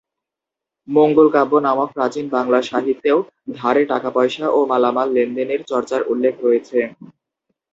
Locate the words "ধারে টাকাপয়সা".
3.55-4.45